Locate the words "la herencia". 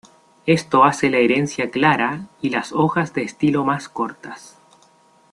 1.11-1.69